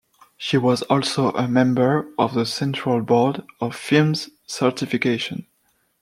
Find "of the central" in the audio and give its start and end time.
2.17-3.03